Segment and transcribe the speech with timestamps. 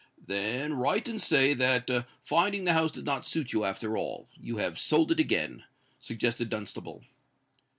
[0.25, 1.87] "Then write and say that,
[2.23, 5.63] finding the house did not suit you after all, you have sold it again,"
[5.99, 7.03] suggested Dunstable.